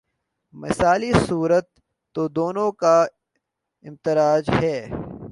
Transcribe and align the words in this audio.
مثالی 0.53 1.11
صورت 1.27 1.67
تو 2.15 2.27
دونوں 2.27 2.71
کا 2.71 3.05
امتزاج 3.83 4.49
ہے۔ 4.61 4.87